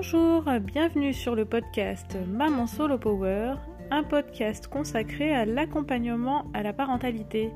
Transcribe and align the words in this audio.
Bonjour, 0.00 0.44
bienvenue 0.60 1.12
sur 1.12 1.34
le 1.34 1.44
podcast 1.44 2.16
Maman 2.28 2.68
Solo 2.68 2.98
Power, 2.98 3.54
un 3.90 4.04
podcast 4.04 4.68
consacré 4.68 5.34
à 5.34 5.44
l'accompagnement 5.44 6.44
à 6.54 6.62
la 6.62 6.72
parentalité. 6.72 7.50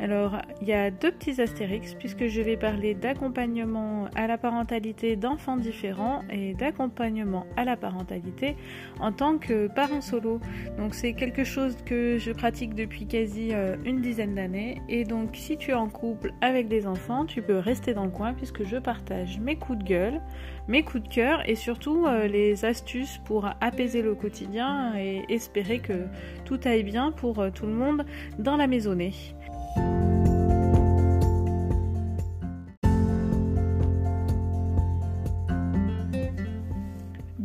Alors, 0.00 0.38
il 0.60 0.68
y 0.68 0.72
a 0.72 0.90
deux 0.90 1.12
petits 1.12 1.40
astérix 1.40 1.94
puisque 1.94 2.26
je 2.26 2.40
vais 2.40 2.56
parler 2.56 2.94
d'accompagnement 2.94 4.08
à 4.16 4.26
la 4.26 4.38
parentalité 4.38 5.16
d'enfants 5.16 5.56
différents 5.56 6.22
et 6.30 6.54
d'accompagnement 6.54 7.46
à 7.56 7.64
la 7.64 7.76
parentalité 7.76 8.56
en 9.00 9.12
tant 9.12 9.38
que 9.38 9.68
parent 9.68 10.00
solo. 10.00 10.40
Donc, 10.78 10.94
c'est 10.94 11.14
quelque 11.14 11.44
chose 11.44 11.76
que 11.86 12.18
je 12.18 12.32
pratique 12.32 12.74
depuis 12.74 13.06
quasi 13.06 13.50
euh, 13.52 13.76
une 13.84 14.00
dizaine 14.00 14.34
d'années. 14.34 14.82
Et 14.88 15.04
donc, 15.04 15.30
si 15.34 15.56
tu 15.56 15.70
es 15.70 15.74
en 15.74 15.88
couple 15.88 16.32
avec 16.40 16.68
des 16.68 16.86
enfants, 16.86 17.24
tu 17.24 17.40
peux 17.40 17.58
rester 17.58 17.94
dans 17.94 18.04
le 18.04 18.10
coin 18.10 18.34
puisque 18.34 18.64
je 18.64 18.76
partage 18.76 19.38
mes 19.38 19.56
coups 19.56 19.78
de 19.78 19.84
gueule, 19.84 20.20
mes 20.68 20.82
coups 20.82 21.04
de 21.04 21.08
cœur 21.08 21.48
et 21.48 21.54
surtout 21.54 22.06
euh, 22.06 22.26
les 22.26 22.64
astuces 22.64 23.18
pour 23.24 23.48
apaiser 23.60 24.02
le 24.02 24.14
quotidien 24.14 24.94
et 24.96 25.24
espérer 25.28 25.78
que 25.78 26.06
tout 26.44 26.60
aille 26.64 26.82
bien 26.82 27.12
pour 27.12 27.38
euh, 27.38 27.50
tout 27.50 27.66
le 27.66 27.72
monde 27.72 28.04
dans 28.38 28.56
la 28.56 28.66
maisonnée. 28.66 29.12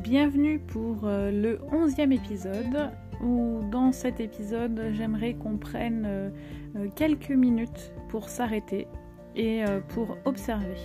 Bienvenue 0.10 0.58
pour 0.58 1.02
euh, 1.04 1.30
le 1.30 1.60
onzième 1.72 2.12
épisode 2.12 2.90
où 3.22 3.60
dans 3.70 3.92
cet 3.92 4.20
épisode 4.20 4.90
j'aimerais 4.94 5.36
qu'on 5.36 5.58
prenne 5.58 6.04
euh, 6.08 6.30
euh, 6.78 6.88
quelques 6.96 7.30
minutes 7.30 7.94
pour 8.08 8.28
s'arrêter 8.28 8.88
et 9.36 9.64
pour 9.90 10.18
observer. 10.26 10.80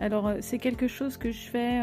Alors 0.00 0.32
c'est 0.40 0.58
quelque 0.58 0.88
chose 0.88 1.16
que 1.16 1.30
je 1.30 1.48
fais 1.48 1.80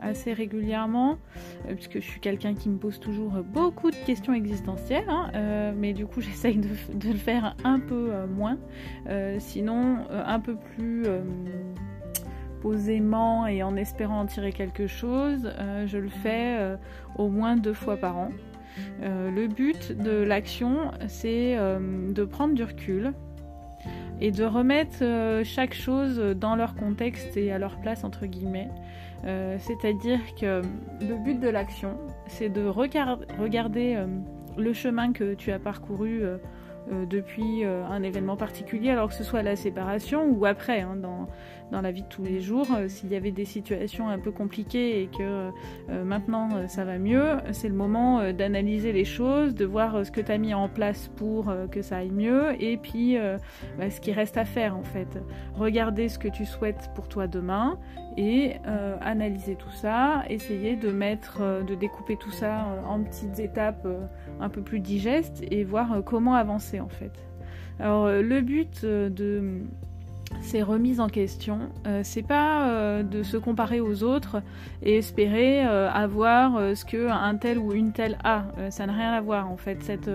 assez 0.00 0.32
régulièrement 0.32 1.18
puisque 1.66 1.94
je 1.94 2.06
suis 2.06 2.20
quelqu'un 2.20 2.54
qui 2.54 2.68
me 2.68 2.78
pose 2.78 3.00
toujours 3.00 3.32
beaucoup 3.42 3.90
de 3.90 3.96
questions 4.06 4.32
existentielles, 4.32 5.08
hein, 5.08 5.72
mais 5.76 5.94
du 5.94 6.06
coup 6.06 6.20
j'essaye 6.20 6.58
de, 6.58 6.68
le 7.08 7.18
faire 7.18 7.56
un 7.64 7.80
peu 7.80 8.12
moins, 8.28 8.58
sinon 9.40 10.06
un 10.10 10.38
peu 10.38 10.54
plus 10.76 11.04
posément 12.60 13.46
et 13.46 13.62
en 13.62 13.76
espérant 13.76 14.20
en 14.20 14.26
tirer 14.26 14.52
quelque 14.52 14.86
chose, 14.86 15.50
euh, 15.58 15.86
je 15.86 15.98
le 15.98 16.08
fais 16.08 16.56
euh, 16.58 16.76
au 17.16 17.28
moins 17.28 17.56
deux 17.56 17.72
fois 17.72 17.96
par 17.96 18.16
an. 18.16 18.30
Euh, 19.02 19.30
le 19.30 19.48
but 19.48 19.92
de 19.92 20.22
l'action, 20.22 20.92
c'est 21.08 21.56
de 21.56 22.24
prendre 22.24 22.54
du 22.54 22.62
recul 22.62 23.12
et 24.20 24.30
de 24.30 24.44
remettre 24.44 25.42
chaque 25.44 25.74
chose 25.74 26.18
dans 26.36 26.56
leur 26.56 26.74
contexte 26.74 27.36
et 27.36 27.52
à 27.52 27.58
leur 27.58 27.76
place, 27.80 28.04
entre 28.04 28.26
guillemets. 28.26 28.68
C'est-à-dire 29.58 30.20
que 30.40 30.62
le 31.00 31.24
but 31.24 31.40
de 31.40 31.48
l'action, 31.48 31.96
c'est 32.26 32.48
de 32.48 32.66
regarder 32.66 33.98
le 34.56 34.72
chemin 34.72 35.12
que 35.12 35.34
tu 35.34 35.50
as 35.50 35.58
parcouru 35.58 36.22
depuis 37.08 37.64
un 37.64 38.02
événement 38.02 38.36
particulier, 38.36 38.90
alors 38.90 39.08
que 39.08 39.14
ce 39.14 39.24
soit 39.24 39.42
la 39.42 39.56
séparation 39.56 40.24
ou 40.30 40.46
après, 40.46 40.80
hein, 40.80 40.96
dans 41.70 41.80
la 41.80 41.92
vie 41.92 42.02
de 42.02 42.08
tous 42.08 42.24
les 42.24 42.40
jours. 42.40 42.66
Euh, 42.74 42.88
s'il 42.88 43.10
y 43.10 43.16
avait 43.16 43.30
des 43.30 43.44
situations 43.44 44.08
un 44.08 44.18
peu 44.18 44.30
compliquées 44.30 45.02
et 45.02 45.06
que 45.06 45.50
euh, 45.90 46.04
maintenant 46.04 46.48
euh, 46.54 46.66
ça 46.66 46.84
va 46.84 46.98
mieux, 46.98 47.36
c'est 47.52 47.68
le 47.68 47.74
moment 47.74 48.32
d'analyser 48.32 48.92
les 48.92 49.04
choses, 49.04 49.54
de 49.54 49.64
voir 49.64 50.04
ce 50.04 50.10
que 50.10 50.20
tu 50.20 50.32
as 50.32 50.38
mis 50.38 50.54
en 50.54 50.68
place 50.68 51.08
pour 51.16 51.52
que 51.70 51.82
ça 51.82 51.98
aille 51.98 52.10
mieux 52.10 52.60
et 52.62 52.76
puis 52.76 53.16
bah, 53.78 53.90
ce 53.90 54.00
qui 54.00 54.12
reste 54.12 54.36
à 54.36 54.44
faire 54.44 54.76
en 54.76 54.82
fait. 54.82 55.18
Regarder 55.54 56.08
ce 56.08 56.18
que 56.18 56.28
tu 56.28 56.44
souhaites 56.44 56.90
pour 56.94 57.08
toi 57.08 57.26
demain 57.26 57.78
et 58.16 58.54
analyser 59.00 59.56
tout 59.56 59.70
ça, 59.70 60.24
essayer 60.28 60.76
de 60.76 60.90
mettre, 60.90 61.64
de 61.66 61.74
découper 61.74 62.16
tout 62.16 62.30
ça 62.30 62.66
en 62.86 63.02
petites 63.02 63.38
étapes 63.38 63.86
un 64.40 64.48
peu 64.48 64.62
plus 64.62 64.80
digestes 64.80 65.42
et 65.50 65.64
voir 65.64 66.02
comment 66.04 66.34
avancer 66.34 66.80
en 66.80 66.88
fait. 66.88 67.12
Alors 67.78 68.08
le 68.08 68.40
but 68.40 68.84
de 68.84 69.62
c'est 70.40 70.62
remise 70.62 71.00
en 71.00 71.08
question. 71.08 71.60
Euh, 71.86 72.00
c'est 72.04 72.22
pas 72.22 72.68
euh, 72.68 73.02
de 73.02 73.22
se 73.22 73.36
comparer 73.36 73.80
aux 73.80 74.02
autres 74.02 74.42
et 74.82 74.96
espérer 74.96 75.66
euh, 75.66 75.90
avoir 75.90 76.76
ce 76.76 76.84
que 76.84 77.08
un 77.10 77.36
tel 77.36 77.58
ou 77.58 77.72
une 77.72 77.92
telle 77.92 78.18
a. 78.24 78.44
ça 78.70 78.86
n'a 78.86 78.92
rien 78.92 79.12
à 79.12 79.20
voir 79.20 79.50
en 79.50 79.56
fait. 79.56 79.82
Cette, 79.82 80.10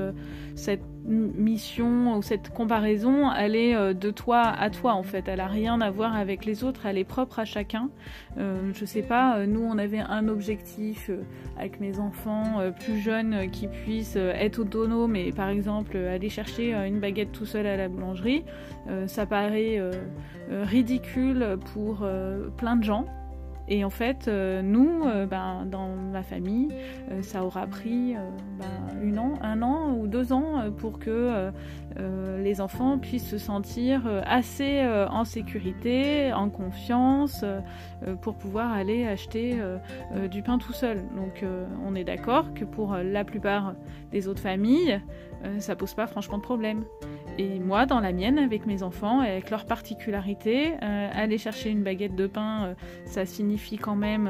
cette 0.55 0.81
mission 1.05 2.15
ou 2.17 2.21
cette 2.21 2.49
comparaison, 2.49 3.31
elle 3.31 3.55
est 3.55 3.75
euh, 3.75 3.93
de 3.93 4.11
toi 4.11 4.41
à 4.41 4.69
toi 4.69 4.93
en 4.93 5.03
fait. 5.03 5.27
Elle 5.27 5.39
a 5.39 5.47
rien 5.47 5.81
à 5.81 5.91
voir 5.91 6.15
avec 6.15 6.45
les 6.45 6.63
autres, 6.63 6.85
elle 6.85 6.97
est 6.97 7.03
propre 7.03 7.39
à 7.39 7.45
chacun. 7.45 7.89
Euh, 8.37 8.71
je 8.73 8.85
sais 8.85 9.01
pas, 9.01 9.37
euh, 9.37 9.45
nous 9.45 9.61
on 9.61 9.77
avait 9.77 9.99
un 9.99 10.27
objectif 10.27 11.09
avec 11.57 11.79
mes 11.79 11.99
enfants 11.99 12.61
plus 12.79 12.99
jeunes 12.99 13.49
qui 13.51 13.67
puissent 13.67 14.15
être 14.15 14.59
autonomes 14.59 15.15
et 15.15 15.31
par 15.31 15.49
exemple 15.49 15.97
aller 15.97 16.29
chercher 16.29 16.73
une 16.73 16.99
baguette 16.99 17.31
tout 17.31 17.45
seul 17.45 17.67
à 17.67 17.77
la 17.77 17.89
boulangerie. 17.89 18.43
ça 19.07 19.25
paraît 19.25 19.79
ridicule 20.49 21.57
pour 21.73 22.07
plein 22.57 22.75
de 22.75 22.83
gens. 22.83 23.05
Et 23.67 23.85
en 23.85 23.89
fait, 23.89 24.27
euh, 24.27 24.61
nous, 24.61 25.03
euh, 25.05 25.25
ben, 25.25 25.65
dans 25.65 25.87
ma 25.87 26.23
famille, 26.23 26.69
euh, 27.11 27.21
ça 27.21 27.45
aura 27.45 27.65
pris 27.65 28.15
ben, 28.59 29.17
an, 29.17 29.33
un 29.41 29.61
an 29.61 29.93
ou 29.93 30.07
deux 30.07 30.33
ans 30.33 30.71
pour 30.77 30.99
que 30.99 31.51
les 32.39 32.61
enfants 32.61 32.97
puissent 32.97 33.29
se 33.29 33.37
sentir 33.37 34.01
assez 34.25 34.83
en 35.09 35.23
sécurité, 35.23 36.33
en 36.33 36.49
confiance, 36.49 37.45
pour 38.21 38.35
pouvoir 38.35 38.71
aller 38.71 39.05
acheter 39.05 39.57
du 40.31 40.41
pain 40.41 40.57
tout 40.57 40.73
seul. 40.73 40.97
Donc 41.15 41.45
on 41.85 41.95
est 41.95 42.03
d'accord 42.03 42.53
que 42.53 42.65
pour 42.65 42.95
la 42.95 43.23
plupart 43.23 43.75
des 44.11 44.27
autres 44.27 44.41
familles, 44.41 44.99
ça 45.59 45.75
pose 45.75 45.93
pas 45.93 46.07
franchement 46.07 46.37
de 46.37 46.43
problème. 46.43 46.83
Et 47.39 47.59
moi, 47.59 47.85
dans 47.85 47.99
la 47.99 48.11
mienne, 48.11 48.37
avec 48.37 48.65
mes 48.65 48.83
enfants, 48.83 49.21
avec 49.21 49.49
leurs 49.49 49.65
particularités, 49.65 50.73
euh, 50.83 51.09
aller 51.13 51.37
chercher 51.37 51.69
une 51.69 51.83
baguette 51.83 52.15
de 52.15 52.27
pain, 52.27 52.65
euh, 52.65 52.73
ça 53.05 53.25
signifie 53.25 53.77
quand 53.77 53.95
même 53.95 54.29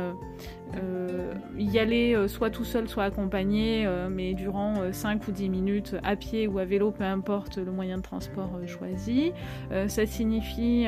euh, 0.75 1.33
y 1.57 1.79
aller 1.79 2.27
soit 2.27 2.49
tout 2.49 2.63
seul, 2.63 2.87
soit 2.87 3.03
accompagné, 3.03 3.87
mais 4.09 4.33
durant 4.33 4.75
5 4.91 5.27
ou 5.27 5.31
10 5.31 5.49
minutes, 5.49 5.95
à 6.03 6.15
pied 6.15 6.47
ou 6.47 6.59
à 6.59 6.65
vélo, 6.65 6.91
peu 6.91 7.03
importe 7.03 7.57
le 7.57 7.71
moyen 7.71 7.97
de 7.97 8.01
transport 8.01 8.51
choisi. 8.65 9.31
ça 9.87 10.05
signifie 10.05 10.87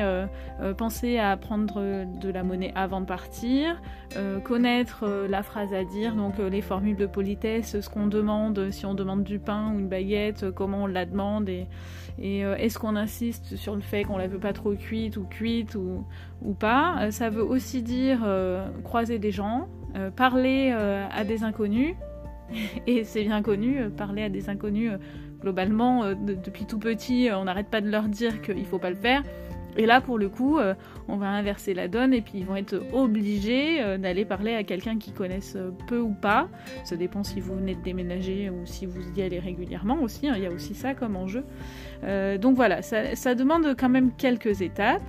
penser 0.76 1.18
à 1.18 1.36
prendre 1.36 2.04
de 2.20 2.30
la 2.30 2.42
monnaie 2.42 2.72
avant 2.74 3.00
de 3.00 3.06
partir, 3.06 3.80
connaître 4.44 5.06
la 5.28 5.42
phrase 5.42 5.72
à 5.72 5.84
dire, 5.84 6.14
donc 6.14 6.38
les 6.38 6.62
formules 6.62 6.96
de 6.96 7.06
politesse, 7.06 7.80
ce 7.80 7.88
qu'on 7.88 8.06
demande, 8.06 8.70
si 8.70 8.86
on 8.86 8.94
demande 8.94 9.22
du 9.22 9.38
pain 9.38 9.72
ou 9.72 9.78
une 9.78 9.88
baguette, 9.88 10.50
comment 10.50 10.84
on 10.84 10.86
la 10.86 11.06
demande 11.06 11.48
et 11.48 11.66
et 12.18 12.44
euh, 12.44 12.56
est-ce 12.56 12.78
qu'on 12.78 12.96
insiste 12.96 13.56
sur 13.56 13.74
le 13.74 13.82
fait 13.82 14.04
qu'on 14.04 14.16
la 14.16 14.26
veut 14.26 14.38
pas 14.38 14.52
trop 14.52 14.74
cuite 14.74 15.16
ou 15.16 15.24
cuite 15.24 15.74
ou, 15.74 16.04
ou 16.42 16.54
pas 16.54 16.96
euh, 17.00 17.10
Ça 17.10 17.28
veut 17.28 17.44
aussi 17.44 17.82
dire 17.82 18.20
euh, 18.24 18.66
croiser 18.84 19.18
des 19.18 19.30
gens, 19.30 19.68
parler 20.16 20.70
à 20.70 21.24
des 21.24 21.42
inconnus. 21.42 21.94
Et 22.86 23.04
c'est 23.04 23.24
bien 23.24 23.42
connu, 23.42 23.90
parler 23.96 24.22
à 24.22 24.28
des 24.28 24.48
inconnus, 24.48 24.92
globalement, 25.40 26.12
depuis 26.14 26.64
tout 26.64 26.78
petit, 26.78 27.28
on 27.32 27.44
n'arrête 27.44 27.68
pas 27.68 27.80
de 27.80 27.90
leur 27.90 28.04
dire 28.04 28.40
qu'il 28.40 28.64
faut 28.66 28.78
pas 28.78 28.90
le 28.90 28.96
faire. 28.96 29.22
Et 29.78 29.86
là, 29.86 30.00
pour 30.00 30.18
le 30.18 30.28
coup, 30.28 30.58
euh, 30.58 30.74
on 31.08 31.16
va 31.16 31.26
inverser 31.28 31.74
la 31.74 31.88
donne 31.88 32.14
et 32.14 32.22
puis 32.22 32.32
ils 32.36 32.46
vont 32.46 32.56
être 32.56 32.80
obligés 32.92 33.82
euh, 33.82 33.98
d'aller 33.98 34.24
parler 34.24 34.54
à 34.54 34.64
quelqu'un 34.64 34.98
qu'ils 34.98 35.12
connaissent 35.12 35.56
euh, 35.56 35.70
peu 35.86 35.98
ou 35.98 36.14
pas. 36.14 36.48
Ça 36.84 36.96
dépend 36.96 37.22
si 37.22 37.40
vous 37.40 37.54
venez 37.54 37.74
de 37.74 37.82
déménager 37.82 38.50
ou 38.50 38.64
si 38.64 38.86
vous 38.86 39.02
y 39.16 39.22
allez 39.22 39.38
régulièrement 39.38 40.00
aussi. 40.00 40.28
Hein. 40.28 40.34
il 40.36 40.42
y 40.42 40.46
a 40.46 40.50
aussi 40.50 40.74
ça 40.74 40.94
comme 40.94 41.16
enjeu. 41.16 41.44
donc 42.40 42.56
voilà, 42.56 42.82
ça, 42.82 43.34
demande 43.34 43.74
quand 43.78 43.88
même 43.88 44.12
quelques 44.16 44.62
étapes. 44.62 45.02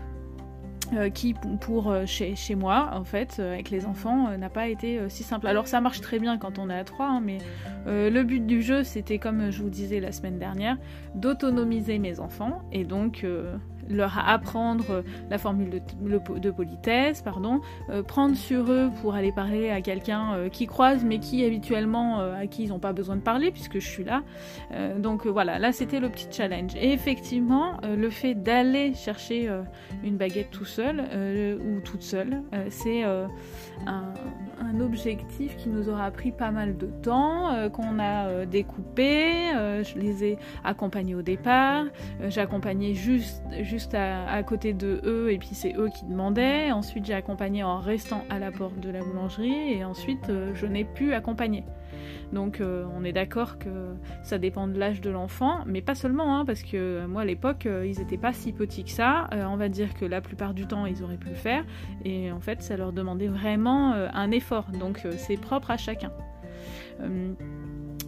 Qui 1.13 1.33
pour 1.61 1.93
chez, 2.05 2.35
chez, 2.35 2.55
moi 2.55 2.89
en 2.93 3.03
fait 3.03 3.39
avec 3.39 3.69
les 3.69 3.85
enfants 3.85 4.37
n'a 4.37 4.49
pas 4.49 4.67
été 4.67 4.99
si 5.09 5.23
simple. 5.23 5.47
Alors 5.47 5.67
ça 5.67 5.81
marche 5.81 6.01
très 6.01 6.19
bien 6.19 6.37
quand 6.37 6.59
on 6.59 6.69
est 6.69 6.77
à 6.77 6.83
trois, 6.83 7.07
hein, 7.07 7.21
mais 7.23 7.39
le 7.85 8.23
but 8.23 8.45
du 8.45 8.61
jeu 8.61 8.83
c'était 8.83 9.17
comme 9.17 9.51
je 9.51 9.61
vous 9.61 9.69
disais 9.69 9.99
la 9.99 10.11
semaine 10.11 10.39
dernière 10.39 10.77
d'autonomiser 11.15 11.99
mes 11.99 12.19
enfants 12.19 12.61
et 12.71 12.83
donc 12.83 13.25
leur 13.89 14.17
apprendre 14.27 15.03
la 15.29 15.37
formule 15.37 15.81
de, 16.01 16.51
politesse, 16.51 17.21
pardon, 17.21 17.61
euh, 17.89 18.03
prendre 18.03 18.35
sur 18.35 18.71
eux 18.71 18.89
pour 19.01 19.15
aller 19.15 19.31
parler 19.31 19.69
à 19.69 19.81
quelqu'un 19.81 20.33
euh, 20.33 20.49
qui 20.49 20.67
croise 20.67 21.03
mais 21.03 21.19
qui 21.19 21.45
habituellement 21.45 22.19
euh, 22.19 22.35
à 22.35 22.47
qui 22.47 22.63
ils 22.63 22.69
n'ont 22.69 22.79
pas 22.79 22.93
besoin 22.93 23.15
de 23.15 23.21
parler 23.21 23.51
puisque 23.51 23.79
je 23.79 23.87
suis 23.87 24.03
là. 24.03 24.23
donc 24.97 25.25
voilà, 25.27 25.59
là 25.59 25.71
c'était 25.71 25.99
le 25.99 26.09
petit 26.09 26.27
challenge. 26.31 26.75
Et 26.75 26.91
effectivement, 26.91 27.77
le 27.83 28.09
fait 28.09 28.33
d'aller 28.33 28.93
chercher 28.93 29.49
une 30.03 30.17
baguette 30.17 30.51
tout 30.51 30.65
seul 30.65 31.03
ou 31.65 31.79
toute 31.81 32.01
seule, 32.01 32.41
c'est 32.69 33.03
un, 33.03 34.13
objectif 34.81 35.55
qui 35.57 35.69
nous 35.69 35.89
aura 35.89 36.11
pris 36.11 36.31
pas 36.31 36.51
mal 36.51 36.77
de 36.77 36.87
temps, 36.87 37.69
qu'on 37.71 37.99
a 37.99 38.45
découpé. 38.45 39.51
je 39.83 39.97
les 39.97 40.23
ai 40.23 40.37
accompagnés 40.63 41.15
au 41.15 41.21
départ. 41.21 41.85
J'ai 42.27 42.41
accompagné 42.41 42.93
juste 42.93 43.43
juste 43.61 43.93
à, 43.93 44.41
côté 44.43 44.73
de 44.73 45.01
eux 45.03 45.31
et 45.31 45.37
puis 45.37 45.49
c'est 45.53 45.75
eux 45.75 45.89
qui 45.89 46.05
demandaient. 46.05 46.71
Ensuite, 46.71 47.05
j'ai 47.05 47.13
accompagné 47.13 47.63
en 47.63 47.79
restant 47.79 48.23
à 48.29 48.39
la 48.39 48.51
porte 48.51 48.79
de 48.79 48.89
la 48.89 49.03
boulangerie 49.03 49.73
et 49.73 49.83
ensuite, 49.83 50.31
je 50.53 50.65
n'ai 50.65 50.85
pu 50.85 51.13
accompagner. 51.13 51.63
Donc 52.33 52.61
on 52.61 53.03
est 53.03 53.13
d'accord 53.13 53.57
que 53.57 53.69
ça 54.23 54.37
dépend 54.37 54.67
de 54.67 54.77
l'âge 54.77 55.01
de 55.01 55.09
l'enfant, 55.09 55.59
mais 55.65 55.81
pas 55.81 55.95
seulement, 55.95 56.37
hein, 56.37 56.45
parce 56.45 56.63
que 56.63 57.05
moi 57.05 57.21
à 57.21 57.25
l'époque 57.25 57.65
ils 57.65 57.99
n'étaient 57.99 58.17
pas 58.17 58.33
si 58.33 58.53
petits 58.53 58.83
que 58.83 58.89
ça. 58.91 59.29
on 59.31 59.57
va 59.57 59.69
dire 59.69 59.93
que 59.93 60.05
la 60.05 60.21
plupart 60.21 60.53
du 60.53 60.67
temps 60.67 60.85
ils 60.85 61.03
auraient 61.03 61.17
pu 61.17 61.29
le 61.29 61.35
faire, 61.35 61.63
et 62.05 62.31
en 62.31 62.39
fait 62.39 62.61
ça 62.61 62.77
leur 62.77 62.91
demandait 62.91 63.27
vraiment 63.27 63.93
un 63.93 64.31
effort. 64.31 64.65
Donc 64.79 65.05
c'est 65.17 65.37
propre 65.37 65.71
à 65.71 65.77
chacun. 65.77 66.11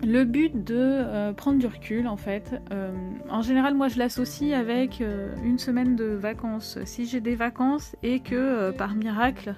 Le 0.02 0.24
but 0.24 0.64
de 0.64 0.76
euh, 0.78 1.34
prendre 1.34 1.60
du 1.60 1.68
recul, 1.68 2.08
en 2.08 2.16
fait, 2.16 2.62
euh, 2.72 2.92
en 3.30 3.42
général, 3.42 3.76
moi 3.76 3.90
je 3.90 4.00
l'associe 4.00 4.58
avec 4.58 5.02
euh, 5.02 5.36
une 5.44 5.60
semaine 5.60 5.98
de 5.98 6.06
vacances. 6.06 6.80
Si 6.86 7.06
j'ai 7.06 7.20
des 7.20 7.36
vacances 7.36 7.98
et 8.02 8.22
que 8.22 8.72
par 8.72 8.96
miracle, 8.96 9.56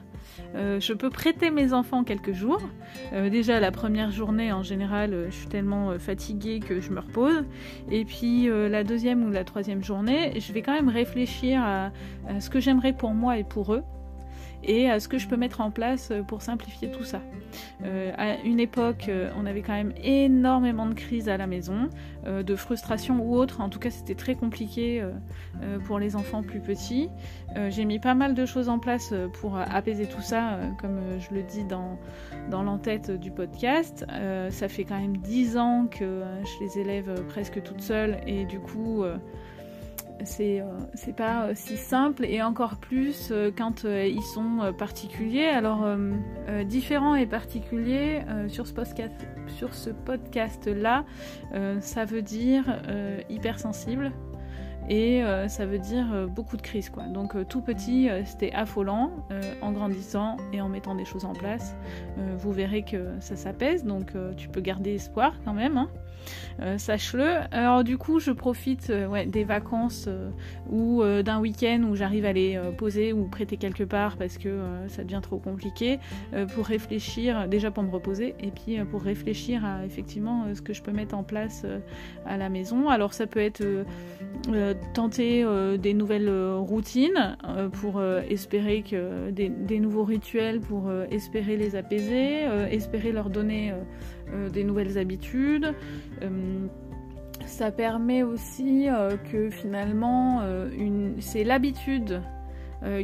je 0.56 0.94
peux 0.94 1.10
prêter 1.10 1.52
mes 1.52 1.74
enfants 1.74 2.04
quelques 2.04 2.34
jours. 2.34 2.62
déjà 3.12 3.60
la 3.60 3.72
première 3.72 4.12
journée, 4.12 4.52
en 4.52 4.64
général, 4.64 5.28
je 5.30 5.36
suis 5.36 5.48
tellement 5.48 5.98
fatiguée 6.00 6.60
que 6.60 6.80
je 6.80 6.92
me 6.92 7.00
repose. 7.00 7.44
Et 7.90 8.06
puis 8.06 8.48
la 8.48 8.84
deuxième 8.84 9.24
ou 9.26 9.32
la 9.32 9.44
troisième 9.44 9.84
journée, 9.84 10.40
je 10.40 10.54
vais 10.54 10.62
quand 10.62 10.74
même 10.74 10.90
réfléchir 10.90 11.62
à 11.62 11.92
ce 12.40 12.50
que 12.50 12.60
j'aimerais 12.60 12.94
pour 12.94 13.12
moi 13.12 13.38
et 13.38 13.44
pour 13.44 13.74
eux 13.74 13.84
et 14.64 14.90
à 14.90 15.00
ce 15.00 15.08
que 15.08 15.18
je 15.18 15.28
peux 15.28 15.38
mettre 15.38 15.62
en 15.62 15.72
place 15.72 16.10
euh, 16.12 16.24
pour 16.24 16.42
simplifier 16.42 16.92
tout 16.92 17.04
ça. 17.04 17.22
Euh, 17.84 18.12
à 18.18 18.38
une 18.42 18.60
époque, 18.60 19.06
euh, 19.10 19.30
on 19.38 19.46
avait 19.46 19.62
quand 19.62 19.74
même 19.74 19.94
énormément 20.04 20.86
de 20.86 20.94
crises 20.94 21.30
à 21.30 21.38
la 21.38 21.48
maison, 21.48 21.90
de 22.26 22.56
frustration 22.56 23.20
ou 23.20 23.36
autre. 23.36 23.62
En 23.62 23.70
tout 23.70 23.80
cas, 23.80 23.90
c'était 23.90 24.14
très 24.14 24.36
compliqué 24.36 25.04
pour 25.86 25.98
les 25.98 26.16
enfants 26.16 26.44
plus 26.44 26.60
petits. 26.60 27.10
J'ai 27.70 27.84
mis 27.84 27.98
pas 27.98 28.14
mal 28.14 28.36
de 28.36 28.46
choses 28.46 28.70
en 28.70 28.78
place 28.78 29.12
pour 29.40 29.58
apaiser 29.58 30.06
tout 30.06 30.22
ça, 30.22 30.60
comme 30.80 31.00
je 31.18 31.34
le 31.34 31.42
dis 31.42 31.64
dans, 31.64 31.98
dans 32.52 32.62
l'entête 32.62 33.10
du 33.10 33.32
podcast. 33.32 34.06
ça 34.50 34.68
fait 34.68 34.84
quand 34.84 35.00
même 35.00 35.18
10 35.18 35.58
ans 35.58 35.88
que 35.88 36.22
je 36.44 36.64
les 36.64 36.80
élève 36.80 37.26
presque 37.28 37.64
toutes 37.64 37.82
seules 37.82 38.20
et 38.28 38.46
du 38.46 38.60
coup 38.60 39.04
c'est 40.26 40.62
euh, 40.62 40.66
c'est 40.94 41.16
pas 41.16 41.46
euh, 41.46 41.52
si 41.56 41.78
simple 41.78 42.26
et 42.26 42.42
encore 42.42 42.78
plus 42.78 43.30
euh, 43.32 43.52
quand 43.56 43.84
ils 43.84 44.22
sont 44.22 44.74
particuliers. 44.78 45.48
Alors 45.48 45.86
différents 46.66 47.16
et 47.16 47.26
particuliers 47.26 48.22
sur 48.48 48.68
ce 48.68 48.74
podcast 48.74 49.14
sur 49.48 49.74
ce 49.74 49.90
podcast 49.90 50.68
là, 50.68 51.06
ça 51.80 52.06
veut 52.06 52.22
dire 52.22 52.82
hypersensible 53.30 54.12
et 54.90 55.24
ça 55.48 55.66
veut 55.66 55.80
dire 55.80 56.28
beaucoup 56.30 56.58
de 56.58 56.62
crises. 56.62 56.92
Donc 57.14 57.36
tout 57.48 57.62
petit 57.62 58.10
c'était 58.26 58.52
affolant, 58.52 59.12
en 59.62 59.72
grandissant 59.72 60.38
et 60.54 60.62
en 60.62 60.70
mettant 60.70 60.96
des 60.96 61.06
choses 61.06 61.26
en 61.26 61.34
place, 61.34 61.76
vous 62.38 62.52
verrez 62.52 62.84
que 62.84 63.20
ça 63.20 63.36
s'apaise 63.36 63.84
donc 63.84 64.14
tu 64.38 64.50
peux 64.50 64.62
garder 64.62 64.96
espoir 64.96 65.34
quand 65.46 65.54
même. 65.54 65.78
Hein. 65.78 65.90
Euh, 66.62 66.78
sache-le. 66.78 67.40
Alors 67.52 67.84
du 67.84 67.98
coup, 67.98 68.20
je 68.20 68.32
profite 68.32 68.90
euh, 68.90 69.26
des 69.26 69.44
vacances 69.44 70.06
euh, 70.08 70.30
ou 70.70 71.04
d'un 71.24 71.40
week-end 71.40 71.84
où 71.90 71.96
j'arrive 71.96 72.26
à 72.26 72.34
les 72.34 72.60
poser 72.78 73.14
ou 73.14 73.26
prêter 73.26 73.58
quelque 73.58 73.84
part 73.84 74.18
parce 74.18 74.38
que 74.38 74.60
ça 74.88 75.04
devient 75.04 75.20
trop 75.22 75.38
compliqué 75.38 76.00
pour 76.56 76.66
réfléchir, 76.66 77.48
déjà 77.48 77.72
pour 77.72 77.84
me 77.84 77.90
reposer 77.90 78.36
et 78.40 78.52
puis 78.52 78.78
pour 78.86 79.02
réfléchir 79.02 79.66
à 79.66 79.86
effectivement 79.86 80.46
ce 80.54 80.62
que 80.62 80.74
je 80.74 80.82
peux 80.82 80.92
mettre 80.92 81.16
en 81.16 81.24
place 81.24 81.66
à 82.26 82.38
la 82.38 82.50
maison. 82.50 82.90
Alors 82.90 83.14
ça 83.14 83.28
peut 83.28 83.40
être 83.40 83.64
tenter 84.94 85.46
des 85.78 85.94
nouvelles 85.94 86.32
routines 86.58 87.38
pour 87.82 88.02
espérer 88.04 88.84
que 88.84 89.30
des, 89.32 89.80
nouveaux 89.80 90.06
rituels 90.06 90.60
pour 90.60 90.92
espérer 91.10 91.58
les 91.58 91.76
apaiser, 91.76 92.44
espérer 92.70 93.12
leur 93.12 93.30
donner 93.30 93.74
des 94.52 94.64
nouvelles 94.64 94.98
habitudes. 94.98 95.74
Euh, 96.22 96.68
ça 97.46 97.72
permet 97.72 98.24
aussi 98.24 98.88
euh, 98.88 99.18
que 99.32 99.50
finalement, 99.50 100.42
c'est 101.20 101.44
l'habitude 101.44 102.22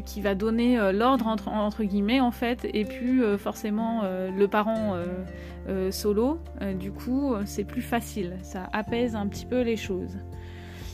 qui 0.06 0.22
va 0.22 0.34
donner 0.34 0.92
l'ordre 0.92 1.28
entre, 1.28 1.84
guillemets 1.84 2.20
en 2.20 2.32
fait 2.32 2.66
et 2.74 2.84
puis 2.84 3.22
forcément 3.38 4.02
le 4.04 4.48
parent 4.48 4.96
solo. 5.92 6.40
Du 6.80 6.92
coup 6.92 7.36
c'est 7.46 7.64
plus 7.64 7.84
facile. 7.84 8.38
Ça 8.42 8.68
apaise 8.74 9.16
un 9.16 9.28
petit 9.28 9.46
peu 9.46 9.62
les 9.62 9.76
choses 9.76 10.18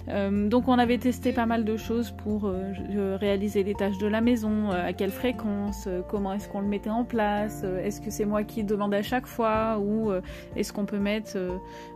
euh, 0.10 0.50
donc 0.50 0.68
on 0.68 0.78
avait 0.78 0.98
testé 0.98 1.32
pas 1.32 1.46
mal 1.46 1.64
de 1.64 1.78
choses 1.78 2.12
pour 2.12 2.46
euh, 2.46 3.18
réaliser 3.20 3.64
les 3.64 3.74
tâches 3.74 3.98
de 3.98 4.08
la 4.08 4.22
maison, 4.22 4.72
euh, 4.72 4.88
à 4.90 4.94
quelle 4.94 5.12
fréquence, 5.12 5.88
comment 6.10 6.34
est-ce 6.34 6.50
qu'on 6.50 6.62
le 6.62 6.68
mettait 6.68 6.90
en 6.90 7.04
place, 7.04 7.64
est-ce 7.84 8.02
que 8.02 8.10
c'est 8.10 8.26
moi 8.26 8.44
qui 8.44 8.64
demande 8.64 8.94
à 8.94 9.02
chaque 9.02 9.28
fois 9.28 9.80
ou 9.80 10.12
est-ce 10.56 10.74
qu'on 10.74 10.86
peut 10.86 11.00
mettre 11.00 11.38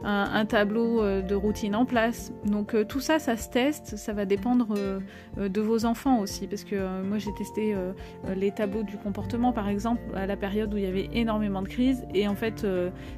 un, 0.04 0.45
tableau 0.45 1.01
de 1.21 1.36
routine 1.36 1.75
en 1.75 1.86
place. 1.86 2.31
Donc 2.45 2.75
tout 2.88 3.00
ça, 3.00 3.19
ça 3.19 3.36
se 3.38 3.50
teste, 3.50 3.98
ça 3.98 4.13
va 4.13 4.25
dépendre 4.25 4.75
de 5.38 5.62
vos 5.62 5.86
enfants 5.86 6.19
aussi, 6.19 6.48
parce 6.48 6.63
que 6.63 7.01
moi 7.04 7.18
j'ai 7.18 7.33
testé 7.33 7.75
les 8.36 8.51
tableaux 8.51 8.83
du 8.83 8.98
comportement 8.98 9.51
par 9.51 9.68
exemple 9.69 10.01
à 10.15 10.25
la 10.25 10.38
période 10.38 10.74
où 10.74 10.77
il 10.77 10.83
y 10.83 10.88
avait 10.88 11.09
énormément 11.13 11.62
de 11.62 11.68
crises 11.68 12.06
et 12.13 12.27
en 12.27 12.36
fait 12.36 12.65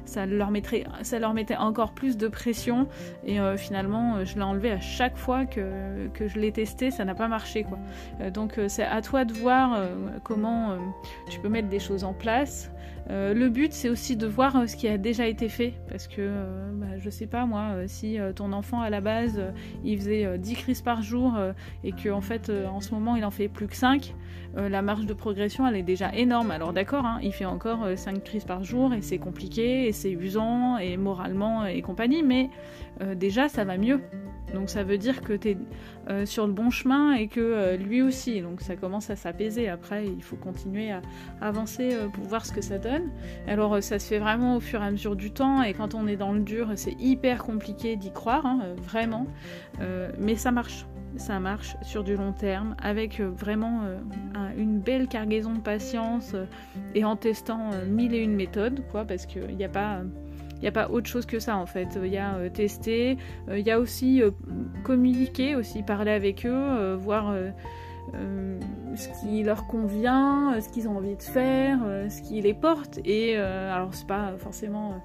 ça 0.04 0.26
leur, 0.26 0.50
mettrait, 0.50 0.84
ça 1.02 1.18
leur 1.18 1.34
mettait 1.34 1.56
encore 1.56 1.92
plus 1.92 2.16
de 2.16 2.28
pression 2.28 2.88
et 3.24 3.38
finalement 3.56 4.24
je 4.24 4.34
l'ai 4.36 4.42
enlevé 4.42 4.72
à 4.72 4.79
chaque 4.80 5.16
fois 5.16 5.46
que, 5.46 6.08
que 6.08 6.28
je 6.28 6.38
l'ai 6.38 6.52
testé, 6.52 6.90
ça 6.90 7.04
n'a 7.04 7.14
pas 7.14 7.28
marché. 7.28 7.64
Quoi. 7.64 7.78
Euh, 8.20 8.30
donc 8.30 8.58
euh, 8.58 8.66
c'est 8.68 8.84
à 8.84 9.02
toi 9.02 9.24
de 9.24 9.32
voir 9.32 9.74
euh, 9.74 9.88
comment 10.24 10.76
tu 11.28 11.40
peux 11.40 11.48
mettre 11.48 11.68
des 11.68 11.78
choses 11.78 12.04
en 12.04 12.12
place. 12.12 12.70
le 13.08 13.48
but, 13.48 13.72
c'est 13.72 13.88
aussi 13.88 14.16
de 14.16 14.26
voir 14.26 14.68
ce 14.68 14.76
qui 14.76 14.86
a 14.88 14.98
déjà 14.98 15.26
été 15.26 15.48
fait. 15.48 15.74
Parce 15.88 16.06
que, 16.06 16.30
bah, 16.74 16.98
je 16.98 17.10
sais 17.10 17.26
pas 17.26 17.46
moi, 17.46 17.86
si 17.86 18.18
ton 18.36 18.52
enfant 18.52 18.80
à 18.80 18.90
la 18.90 19.00
base, 19.00 19.40
il 19.84 19.98
faisait 19.98 20.38
10 20.38 20.54
crises 20.54 20.82
par 20.82 21.02
jour 21.02 21.38
et 21.82 21.92
qu'en 21.92 22.18
en 22.18 22.20
fait, 22.20 22.50
en 22.50 22.80
ce 22.80 22.94
moment, 22.94 23.16
il 23.16 23.24
en 23.24 23.30
fait 23.30 23.48
plus 23.48 23.66
que 23.66 23.76
5, 23.76 24.14
la 24.56 24.82
marge 24.82 25.06
de 25.06 25.14
progression, 25.14 25.66
elle 25.66 25.76
est 25.76 25.82
déjà 25.82 26.14
énorme. 26.14 26.50
Alors 26.50 26.72
d'accord, 26.72 27.04
hein, 27.04 27.18
il 27.22 27.32
fait 27.32 27.46
encore 27.46 27.86
5 27.96 28.22
crises 28.22 28.44
par 28.44 28.62
jour 28.62 28.94
et 28.94 29.02
c'est 29.02 29.18
compliqué 29.18 29.88
et 29.88 29.92
c'est 29.92 30.12
usant 30.12 30.78
et 30.78 30.96
moralement 30.96 31.66
et 31.66 31.82
compagnie, 31.82 32.22
mais 32.22 32.50
déjà, 33.16 33.48
ça 33.48 33.64
va 33.64 33.76
mieux. 33.76 34.00
Donc 34.54 34.70
ça 34.70 34.82
veut 34.82 34.98
dire 34.98 35.20
que 35.22 35.32
tu 35.32 35.50
es 35.50 35.56
euh, 36.08 36.26
sur 36.26 36.46
le 36.46 36.52
bon 36.52 36.70
chemin 36.70 37.12
et 37.12 37.28
que 37.28 37.40
euh, 37.40 37.76
lui 37.76 38.02
aussi. 38.02 38.40
Donc 38.40 38.60
ça 38.60 38.76
commence 38.76 39.10
à 39.10 39.16
s'apaiser. 39.16 39.68
Après, 39.68 40.06
il 40.06 40.22
faut 40.22 40.36
continuer 40.36 40.90
à 40.90 41.02
avancer 41.40 41.90
euh, 41.92 42.08
pour 42.08 42.24
voir 42.24 42.44
ce 42.46 42.52
que 42.52 42.62
ça 42.62 42.78
donne. 42.78 43.10
Alors 43.46 43.82
ça 43.82 43.98
se 43.98 44.06
fait 44.06 44.18
vraiment 44.18 44.56
au 44.56 44.60
fur 44.60 44.82
et 44.82 44.86
à 44.86 44.90
mesure 44.90 45.16
du 45.16 45.30
temps. 45.30 45.62
Et 45.62 45.74
quand 45.74 45.94
on 45.94 46.06
est 46.06 46.16
dans 46.16 46.32
le 46.32 46.40
dur, 46.40 46.72
c'est 46.76 46.96
hyper 46.98 47.44
compliqué 47.44 47.96
d'y 47.96 48.12
croire, 48.12 48.46
hein, 48.46 48.60
vraiment. 48.82 49.26
mais 50.18 50.36
ça 50.36 50.50
marche. 50.50 50.86
Ça 51.16 51.40
marche 51.40 51.76
sur 51.82 52.04
du 52.04 52.14
long 52.14 52.32
terme 52.32 52.76
avec 52.80 53.20
vraiment 53.20 53.82
une 54.56 54.78
belle 54.78 55.08
cargaison 55.08 55.54
de 55.54 55.60
patience 55.60 56.36
et 56.94 57.04
en 57.04 57.16
testant 57.16 57.70
mille 57.88 58.14
et 58.14 58.22
une 58.22 58.34
méthodes, 58.34 58.82
quoi, 58.90 59.04
parce 59.04 59.26
qu'il 59.26 59.56
n'y 59.56 59.64
a 59.64 59.68
pas 59.68 60.02
il 60.60 60.64
n'y 60.64 60.68
a 60.68 60.72
pas 60.72 60.90
autre 60.90 61.08
chose 61.08 61.24
que 61.24 61.38
ça 61.38 61.56
en 61.56 61.64
fait. 61.64 61.98
Il 62.02 62.12
y 62.12 62.18
a 62.18 62.34
euh, 62.34 62.50
tester, 62.50 63.16
euh, 63.48 63.58
il 63.58 63.66
y 63.66 63.70
a 63.70 63.80
aussi 63.80 64.22
euh, 64.22 64.30
communiquer, 64.84 65.56
aussi 65.56 65.82
parler 65.82 66.10
avec 66.10 66.44
eux, 66.44 66.94
voir 66.96 67.34
ce 68.12 69.08
qui 69.20 69.42
leur 69.42 69.66
convient, 69.66 70.60
ce 70.60 70.68
qu'ils 70.68 70.88
ont 70.88 70.96
envie 70.96 71.16
de 71.16 71.22
faire, 71.22 71.78
ce 72.08 72.22
qui 72.22 72.40
les 72.40 72.54
porte. 72.54 72.98
Et 73.04 73.36
alors 73.36 73.94
c'est 73.94 74.06
pas 74.06 74.32
forcément 74.38 75.02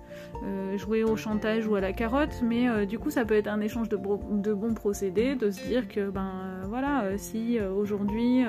jouer 0.76 1.04
au 1.04 1.16
chantage 1.16 1.68
ou 1.68 1.76
à 1.76 1.82
la 1.82 1.94
carotte, 1.94 2.42
mais 2.44 2.86
du 2.86 3.00
coup 3.00 3.12
ça 3.12 3.26
peut 3.26 3.36
être 3.36 3.48
un 3.48 3.62
échange 3.62 3.90
de, 3.90 3.98
bons 3.98 4.74
procédés, 4.74 5.36
de 5.36 5.52
se 5.52 5.64
dire 5.68 5.88
que 5.88 6.10
ben 6.10 6.32
voilà, 6.68 7.18
si 7.18 7.60
aujourd'hui 7.60 8.44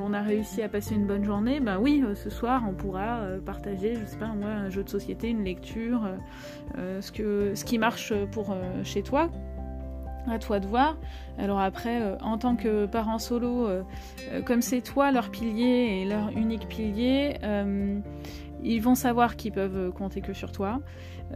on 0.00 0.12
a 0.12 0.22
réussi 0.22 0.62
à 0.62 0.68
passer 0.68 0.94
une 0.94 1.06
bonne 1.06 1.24
journée, 1.24 1.60
ben 1.60 1.78
oui, 1.80 2.04
ce 2.14 2.30
soir 2.30 2.62
on 2.68 2.74
pourra 2.74 3.20
partager, 3.44 3.96
je 3.96 4.06
sais 4.06 4.18
pas 4.18 4.28
moi, 4.28 4.50
un 4.50 4.70
jeu 4.70 4.84
de 4.84 4.88
société, 4.88 5.30
une 5.30 5.44
lecture, 5.44 6.08
ce 6.76 7.64
qui 7.64 7.78
marche 7.78 8.12
pour 8.32 8.54
chez 8.84 9.02
toi 9.02 9.30
à 10.28 10.38
toi 10.38 10.60
de 10.60 10.66
voir. 10.66 10.96
Alors 11.38 11.60
après, 11.60 12.00
euh, 12.02 12.16
en 12.20 12.38
tant 12.38 12.56
que 12.56 12.86
parent 12.86 13.18
solo, 13.18 13.66
euh, 13.66 13.82
euh, 14.32 14.42
comme 14.42 14.62
c'est 14.62 14.80
toi 14.80 15.10
leur 15.12 15.30
pilier 15.30 16.00
et 16.00 16.04
leur 16.04 16.30
unique 16.30 16.68
pilier, 16.68 17.36
ils 18.62 18.82
vont 18.82 18.94
savoir 18.94 19.36
qu'ils 19.36 19.52
peuvent 19.52 19.90
compter 19.92 20.20
que 20.20 20.34
sur 20.34 20.52
toi. 20.52 20.80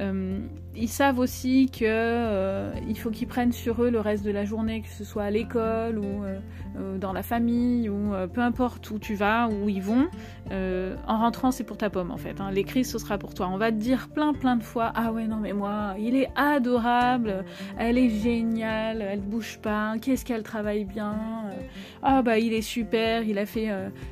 Euh, 0.00 0.40
ils 0.74 0.88
savent 0.88 1.20
aussi 1.20 1.70
que 1.70 1.84
euh, 1.84 2.72
faut 2.96 3.10
qu'ils 3.10 3.28
prennent 3.28 3.52
sur 3.52 3.82
eux 3.82 3.90
le 3.90 4.00
reste 4.00 4.24
de 4.24 4.30
la 4.30 4.44
journée, 4.44 4.80
que 4.80 4.88
ce 4.88 5.04
soit 5.04 5.24
à 5.24 5.30
l'école 5.30 5.98
ou 5.98 6.24
euh, 6.24 6.98
dans 6.98 7.12
la 7.12 7.22
famille 7.22 7.88
ou 7.88 8.12
peu 8.32 8.40
importe 8.40 8.90
où 8.90 8.98
tu 8.98 9.14
vas, 9.14 9.48
où 9.48 9.68
ils 9.68 9.82
vont. 9.82 10.08
en 10.50 11.18
rentrant, 11.18 11.50
c'est 11.50 11.64
pour 11.64 11.76
ta 11.76 11.90
pomme 11.90 12.10
en 12.10 12.16
fait. 12.16 12.40
Hein. 12.40 12.50
Les 12.50 12.64
crises, 12.64 12.90
ce 12.90 12.98
sera 12.98 13.18
pour 13.18 13.34
toi. 13.34 13.48
On 13.52 13.56
va 13.56 13.70
te 13.70 13.76
dire 13.76 14.08
plein 14.08 14.32
plein 14.32 14.56
de 14.56 14.62
fois 14.62 14.92
ah 14.94 15.12
ouais 15.12 15.26
non 15.26 15.36
mais 15.36 15.52
moi, 15.52 15.94
il 15.98 16.16
est 16.16 16.30
adorable, 16.34 17.44
elle 17.78 17.98
est 17.98 18.10
géniale, 18.10 19.02
elle 19.02 19.20
bouge 19.20 19.58
pas, 19.62 19.94
qu'est-ce 20.00 20.24
qu'elle 20.24 20.42
travaille 20.42 20.84
bien, 20.84 21.14
ah 22.02 22.22
bah 22.22 22.38
il 22.38 22.52
est 22.52 22.62
super, 22.62 23.22
il 23.22 23.38
a 23.38 23.46
fait 23.46 23.68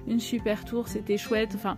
une 0.07 0.21
super 0.21 0.65
tour, 0.65 0.87
c'était 0.87 1.17
chouette. 1.17 1.53
Enfin, 1.55 1.77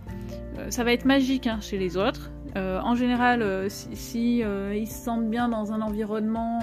ça 0.69 0.83
va 0.83 0.93
être 0.93 1.05
magique 1.05 1.47
hein, 1.47 1.59
chez 1.61 1.77
les 1.77 1.97
autres. 1.97 2.31
Euh, 2.55 2.79
en 2.81 2.95
général, 2.95 3.41
euh, 3.41 3.67
si, 3.69 4.41
euh, 4.43 4.75
ils 4.75 4.87
se 4.87 5.03
sentent 5.03 5.29
bien 5.29 5.49
dans 5.49 5.73
un 5.73 5.81
environnement, 5.81 6.59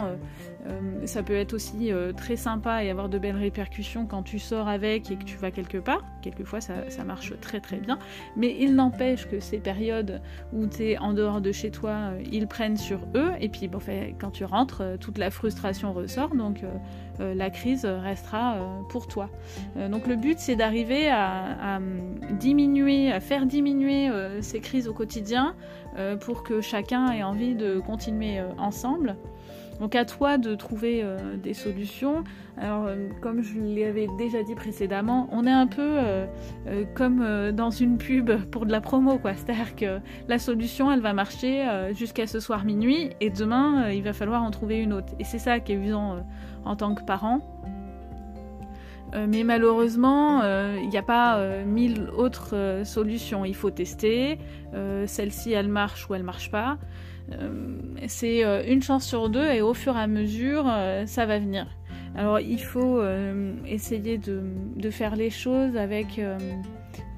ça 1.07 1.23
peut 1.23 1.35
être 1.35 1.55
aussi 1.55 1.91
très 2.17 2.37
sympa 2.37 2.85
et 2.85 2.91
avoir 2.91 3.09
de 3.09 3.19
belles 3.19 3.37
répercussions 3.37 4.07
quand 4.07 4.23
tu 4.23 4.39
sors 4.39 4.69
avec 4.69 5.11
et 5.11 5.17
que 5.17 5.25
tu 5.25 5.37
vas 5.37 5.51
quelque 5.51 5.79
part. 5.79 6.05
Quelquefois, 6.23 6.61
ça, 6.61 7.05
marche 7.05 7.33
très 7.41 7.61
très 7.61 7.79
bien. 7.79 7.99
Mais 8.37 8.57
il 8.61 8.75
n'empêche 8.75 9.29
que 9.29 9.41
ces 9.41 9.59
périodes 9.59 10.21
où 10.53 10.67
tu 10.67 10.91
es 10.91 10.99
en 10.99 11.13
dehors 11.13 11.41
de 11.41 11.51
chez 11.51 11.71
toi, 11.71 12.13
ils 12.31 12.47
prennent 12.47 12.77
sur 12.77 13.01
eux. 13.15 13.33
Et 13.41 13.49
puis, 13.49 13.67
bon, 13.67 13.81
quand 14.21 14.31
tu 14.31 14.45
rentres, 14.45 14.83
toute 15.01 15.19
la 15.19 15.31
frustration 15.31 15.93
ressort. 15.93 16.35
Donc, 16.35 16.63
la 17.19 17.51
crise 17.51 17.85
restera 17.85 18.85
pour 18.89 19.09
toi. 19.09 19.31
donc, 19.91 20.07
le 20.07 20.17
but, 20.17 20.39
c'est 20.39 20.57
d'arriver 20.57 21.11
à, 21.11 21.81
diminuer, 22.39 23.11
à 23.11 23.21
faire 23.21 23.47
diminuer 23.47 24.11
ces 24.41 24.61
crises 24.61 24.87
au 24.87 24.95
quotidien 24.95 25.55
euh, 25.99 26.17
pour 26.17 26.43
que 26.43 26.61
chacun 26.61 27.13
ait 27.13 27.23
envie 27.23 27.55
de 27.55 27.79
continuer 27.79 28.39
euh, 28.39 28.49
ensemble. 28.57 29.17
Donc 29.83 29.97
à 29.97 30.05
toi 30.05 30.39
de 30.39 30.55
trouver 30.55 31.01
euh, 31.03 31.37
des 31.37 31.55
solutions. 31.55 32.23
Alors 32.57 32.89
comme 33.21 33.43
je 33.43 33.59
l'avais 33.59 34.07
déjà 34.17 34.45
dit 34.45 34.55
précédemment, 34.55 35.29
on 35.33 35.45
est 35.45 35.51
un 35.51 35.67
peu 35.67 35.97
comme 36.95 37.51
dans 37.51 37.71
une 37.71 37.97
pub 37.99 38.31
pour 38.51 38.67
de 38.67 38.71
la 38.71 38.81
promo 38.81 39.19
quoi. 39.19 39.35
C'est-à-dire 39.35 39.75
que 39.75 39.99
la 40.29 40.39
solution 40.39 40.93
elle 40.93 41.01
va 41.01 41.15
marcher 41.15 41.67
jusqu'à 41.95 42.27
ce 42.27 42.41
soir 42.41 42.65
minuit 42.65 43.11
et 43.21 43.31
demain 43.31 43.91
il 43.91 44.03
va 44.03 44.13
falloir 44.13 44.43
en 44.43 44.51
trouver 44.51 44.81
une 44.81 44.93
autre. 44.93 45.15
Et 45.19 45.25
c'est 45.25 45.39
ça 45.39 45.61
qui 45.61 45.73
est 45.73 45.77
usant 45.77 46.25
en 46.65 46.77
tant 46.77 46.95
que 46.95 47.03
parent. 47.03 47.41
mais 49.15 49.45
malheureusement, 49.45 50.43
il 50.77 50.89
n'y 50.91 50.99
a 50.99 51.03
pas 51.03 51.65
mille 51.65 52.11
autres 52.17 52.83
solutions. 52.85 53.47
Il 53.47 53.57
faut 53.57 53.71
tester, 53.71 54.39
euh, 54.75 55.07
celle-ci 55.07 55.53
elle 55.53 55.69
marche 55.69 56.09
ou 56.09 56.15
elle 56.15 56.23
marche 56.23 56.51
pas. 56.51 56.79
Euh, 57.31 57.77
c'est 58.09 58.45
euh, 58.45 58.63
une 58.67 58.83
chance 58.83 59.07
sur 59.07 59.29
deux 59.29 59.49
et 59.49 59.63
au 59.63 59.75
fur 59.75 59.97
et 59.97 60.01
à 60.01 60.07
mesure 60.07 60.65
ça 61.07 61.27
va 61.27 61.39
venir. 61.39 61.67
Alors 62.15 62.41
il 62.41 62.61
faut 62.61 63.03
essayer 63.67 64.19
de, 64.19 64.91
faire 64.91 65.17
les 65.17 65.31
choses 65.31 65.77
avec 65.77 66.21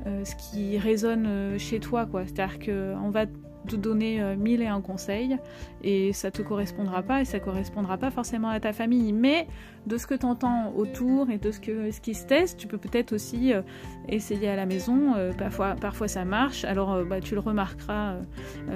ce 0.07 0.35
qui 0.37 0.79
résonne 0.79 1.59
chez 1.59 1.81
toi 1.81 2.07
quoi. 2.07 2.25
C'est-à-dire 2.27 2.59
qu'on 2.61 3.11
va 3.11 3.27
te 3.67 3.77
donner 3.77 4.37
mille 4.37 4.63
et 4.63 4.67
un 4.67 4.81
conseils 4.81 5.39
et 5.83 6.13
ça 6.13 6.31
te 6.31 6.43
correspondra 6.43 7.03
pas 7.03 7.21
et 7.21 7.25
ça 7.25 7.41
correspondra 7.41 7.99
pas 7.99 8.11
forcément 8.11 8.49
à 8.49 8.61
ta 8.61 8.73
famille. 8.73 9.13
Mais 9.13 9.47
de 9.87 9.99
ce 9.99 10.07
que 10.07 10.15
tu 10.15 10.27
entends 10.27 10.73
autour 10.77 11.31
et 11.31 11.39
de 11.39 11.51
ce, 11.51 11.61
que, 11.61 11.91
ce 11.91 12.01
qui 12.01 12.15
se 12.15 12.27
teste, 12.27 12.59
tu 12.59 12.67
peux 12.67 12.79
peut-être 12.79 13.13
aussi 13.13 13.53
euh, 13.53 13.63
essayer 14.09 14.49
à 14.49 14.57
la 14.57 14.67
maison. 14.67 15.15
Euh, 15.17 15.33
parfois, 15.33 15.75
parfois 15.75 16.09
ça 16.09 16.25
marche. 16.25 16.65
Alors 16.65 16.93
euh, 16.93 17.05
bah, 17.05 17.21
tu 17.21 17.35
le 17.35 17.41
remarqueras 17.41 18.17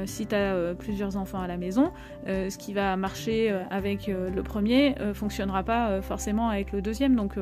si 0.06 0.26
tu 0.26 0.34
as 0.34 0.74
plusieurs 0.74 1.16
enfants 1.16 1.40
à 1.40 1.46
la 1.46 1.56
maison. 1.56 1.92
ce 2.26 2.56
qui 2.56 2.72
va 2.72 2.96
marcher 2.96 3.50
avec 3.70 4.06
le 4.08 4.42
premier 4.42 4.94
fonctionnera 5.14 5.62
pas 5.62 6.02
forcément 6.02 6.48
avec 6.48 6.72
le 6.72 6.82
deuxième. 6.82 7.16
Donc 7.16 7.34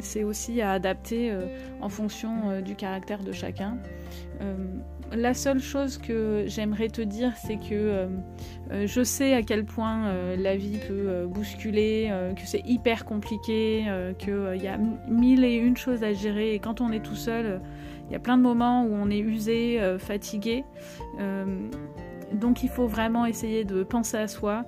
c'est 0.00 0.24
aussi 0.24 0.60
à 0.60 0.72
adapter 0.72 1.36
en 1.80 1.88
fonction 1.88 2.60
du 2.60 2.74
caractère 2.76 3.22
de 3.22 3.32
chacun. 3.32 3.78
la 5.12 5.34
seule 5.34 5.60
chose 5.60 5.98
que 5.98 6.33
j'aimerais 6.46 6.88
te 6.88 7.00
dire, 7.00 7.32
c'est 7.36 7.56
que 7.56 8.08
je 8.70 9.02
sais 9.02 9.34
à 9.34 9.42
quel 9.42 9.64
point 9.64 10.36
la 10.36 10.56
vie 10.56 10.78
peut 10.78 11.26
bousculer, 11.26 12.10
que 12.34 12.46
c'est 12.46 12.62
hyper 12.66 13.04
compliqué, 13.04 13.84
euh, 13.88 14.12
qu'il 14.12 14.32
euh, 14.32 14.56
y 14.56 14.68
a 14.68 14.78
mille 15.08 15.44
et 15.44 15.54
une 15.54 15.76
choses 15.76 16.02
à 16.02 16.12
gérer 16.12 16.54
et 16.54 16.58
quand 16.58 16.80
on 16.80 16.92
est 16.92 17.04
tout 17.04 17.14
seul, 17.14 17.60
il 18.08 18.12
y 18.12 18.16
a 18.16 18.18
plein 18.18 18.36
de 18.36 18.42
moments 18.42 18.84
où 18.84 18.92
on 18.92 19.10
est 19.10 19.18
usé, 19.18 19.80
euh, 19.80 19.98
fatigué. 19.98 20.64
Donc 22.32 22.62
il 22.62 22.68
faut 22.68 22.86
vraiment 22.86 23.26
essayer 23.26 23.64
de 23.64 23.82
penser 23.82 24.16
à 24.16 24.28
soi. 24.28 24.64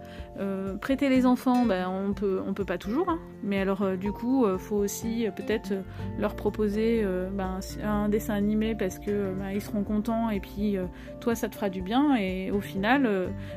prêter 0.81 1.09
les 1.09 1.27
enfants, 1.27 1.65
ben, 1.65 1.89
on 1.89 2.13
peut, 2.13 2.43
peut 2.55 2.65
pas 2.65 2.79
toujours, 2.79 3.09
hein. 3.09 3.19
mais 3.43 3.61
alors 3.61 3.97
du 3.97 4.13
coup, 4.13 4.47
il 4.47 4.59
faut 4.59 4.77
aussi 4.77 5.27
peut-être 5.35 5.73
leur 6.19 6.35
proposer 6.37 7.05
ben, 7.33 7.61
un 7.83 8.09
dessin 8.09 8.35
animé 8.35 8.75
parce 8.75 8.99
que 8.99 9.33
ben, 9.35 9.59
seront 9.61 9.83
contents 9.83 10.31
et 10.31 10.41
puis 10.41 10.77
toi 11.21 11.35
ça 11.35 11.49
te 11.49 11.55
fera 11.55 11.71
du 11.71 11.83
bien 11.83 12.17
et 12.17 12.51
au 12.51 12.61
final 12.61 13.09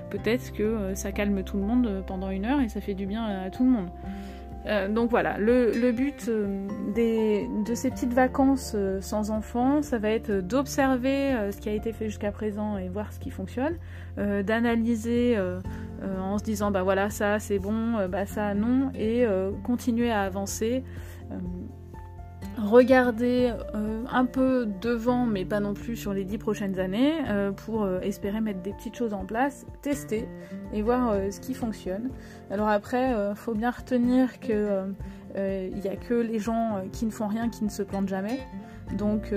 peut-être 0.10 0.54
que 0.54 0.94
ça 0.96 1.12
calme 1.12 1.44
tout 1.44 1.58
le 1.58 1.64
monde 1.64 2.04
pendant 2.08 2.30
une 2.30 2.46
heure 2.46 2.62
et 2.62 2.70
ça 2.70 2.82
fait 2.82 2.94
du 2.94 3.06
bien 3.06 3.24
à 3.24 3.50
tout 3.50 3.64
le 3.64 3.72
monde. 3.72 3.90
Euh, 4.66 4.90
donc 4.90 5.10
voilà, 5.10 5.38
le, 5.38 5.92
but 5.92 6.28
euh, 6.28 6.68
de 7.66 7.76
ces 7.76 7.90
petites 7.90 8.14
vacances 8.14 8.74
euh, 8.76 9.00
sans 9.02 9.32
enfants, 9.32 9.82
ça 9.82 9.98
va 9.98 10.10
être 10.10 10.32
d'observer 10.32 11.50
ce 11.52 11.58
qui 11.58 11.70
a 11.70 11.74
été 11.74 11.94
fait 11.94 12.08
jusqu'à 12.08 12.32
présent 12.32 12.78
et 12.78 12.90
voir 12.90 13.14
ce 13.14 13.20
qui 13.20 13.30
fonctionne, 13.30 13.78
d'analyser 14.18 15.38
en 16.20 16.38
se 16.38 16.44
disant 16.44 16.72
bah 16.72 16.84
voilà 16.84 17.10
ça 17.10 17.40
c'est 17.40 17.60
bon, 17.60 18.08
bah 18.08 18.26
ça 18.26 18.54
non, 18.54 18.92
et 18.96 19.26
continuer 19.64 20.12
à 20.12 20.22
avancer 20.22 20.84
regarder 22.60 23.54
euh, 23.76 24.04
un 24.12 24.26
peu 24.26 24.68
devant, 24.82 25.26
mais 25.26 25.46
pas 25.46 25.60
non 25.60 25.74
plus 25.74 25.96
sur 25.96 26.14
les 26.14 26.24
dix 26.24 26.38
prochaines 26.38 26.80
années, 26.80 27.14
euh, 27.28 27.52
pour 27.52 27.84
euh, 27.84 28.00
espérer 28.02 28.42
mettre 28.42 28.62
des 28.62 28.74
petites 28.74 28.96
choses 28.96 29.14
en 29.14 29.26
place, 29.26 29.66
tester 29.82 30.28
et 30.74 30.82
voir 30.82 31.16
ce 31.32 31.40
qui 31.40 31.54
fonctionne. 31.54 32.10
Alors 32.52 32.68
après, 32.68 33.14
faut 33.36 33.54
bien 33.54 33.72
retenir 33.72 34.40
que 34.40 34.84
il 35.36 35.80
n'y 35.80 35.88
a 35.88 35.96
que 35.96 36.14
les 36.14 36.40
gens 36.40 36.84
qui 36.92 37.06
ne 37.06 37.12
font 37.12 37.28
rien 37.28 37.50
qui 37.50 37.64
ne 37.64 37.70
se 37.70 37.82
plantent 37.84 38.10
jamais. 38.10 38.40
Donc 38.98 39.34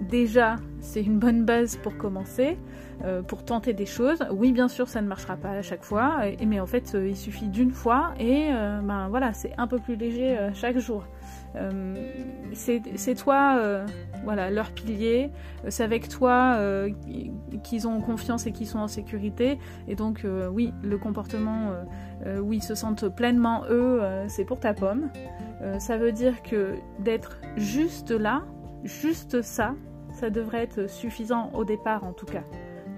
déjà, 0.00 0.56
c'est 0.80 1.02
une 1.02 1.18
bonne 1.18 1.44
base 1.44 1.76
pour 1.76 1.96
commencer, 1.96 2.58
pour 3.28 3.44
tenter 3.44 3.72
des 3.72 3.86
choses. 3.86 4.18
Oui, 4.30 4.52
bien 4.52 4.68
sûr, 4.68 4.88
ça 4.88 5.02
ne 5.02 5.06
marchera 5.06 5.36
pas 5.36 5.50
à 5.50 5.62
chaque 5.62 5.84
fois, 5.84 6.22
mais 6.46 6.60
en 6.60 6.66
fait, 6.66 6.96
il 6.98 7.16
suffit 7.16 7.48
d'une 7.48 7.72
fois 7.72 8.14
et 8.18 8.50
ben 8.50 9.08
voilà, 9.08 9.32
c'est 9.32 9.52
un 9.58 9.66
peu 9.66 9.78
plus 9.78 9.96
léger 9.96 10.36
chaque 10.54 10.78
jour. 10.78 11.04
Euh, 11.56 11.94
c'est 12.52 13.14
toi, 13.14 13.56
euh, 13.58 13.86
voilà, 14.24 14.50
leur 14.50 14.70
pilier. 14.72 15.30
C'est 15.68 15.84
avec 15.84 16.08
toi 16.08 16.56
euh, 16.58 16.90
qu'ils 17.62 17.88
ont 17.88 18.00
confiance 18.00 18.46
et 18.46 18.52
qu'ils 18.52 18.66
sont 18.66 18.78
en 18.78 18.88
sécurité. 18.88 19.58
Et 19.88 19.94
donc, 19.94 20.26
oui, 20.52 20.72
le 20.82 20.98
comportement 20.98 21.72
où 22.40 22.52
ils 22.52 22.62
se 22.62 22.74
sentent 22.74 23.08
pleinement 23.08 23.64
eux, 23.70 24.00
c'est 24.28 24.44
pour 24.44 24.60
ta 24.60 24.74
pomme. 24.74 25.10
ça 25.78 25.96
veut 25.96 26.12
dire 26.12 26.42
que 26.42 26.74
d'être 26.98 27.38
juste 27.56 28.10
là, 28.10 28.42
juste 28.86 29.42
ça, 29.42 29.74
ça 30.12 30.30
devrait 30.30 30.62
être 30.62 30.88
suffisant 30.88 31.50
au 31.54 31.64
départ 31.64 32.04
en 32.04 32.12
tout 32.12 32.26
cas. 32.26 32.42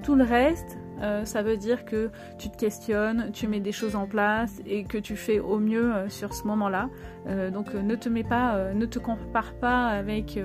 Tout 0.02 0.14
le 0.14 0.24
reste, 0.24 0.78
euh, 1.02 1.24
ça 1.24 1.42
veut 1.42 1.56
dire 1.56 1.84
que 1.84 2.10
tu 2.38 2.50
te 2.50 2.56
questionnes, 2.56 3.30
tu 3.32 3.46
mets 3.46 3.60
des 3.60 3.72
choses 3.72 3.96
en 3.96 4.06
place 4.06 4.60
et 4.66 4.84
que 4.84 4.98
tu 4.98 5.16
fais 5.16 5.38
au 5.38 5.58
mieux 5.58 5.94
euh, 5.94 6.08
sur 6.08 6.34
ce 6.34 6.44
moment-là. 6.46 6.88
Euh, 7.26 7.50
donc 7.50 7.74
ne 7.74 7.94
te 7.94 8.08
mets 8.08 8.24
pas, 8.24 8.72
ne 8.72 8.86
te 8.86 8.98
compare 8.98 9.54
pas 9.54 9.88
avec 9.88 10.38